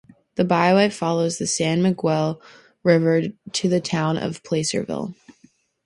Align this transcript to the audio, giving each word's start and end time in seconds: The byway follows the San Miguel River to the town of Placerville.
The 0.33 0.43
byway 0.43 0.89
follows 0.89 1.37
the 1.37 1.45
San 1.45 1.83
Miguel 1.83 2.41
River 2.81 3.21
to 3.51 3.69
the 3.69 3.79
town 3.79 4.17
of 4.17 4.41
Placerville. 4.43 5.13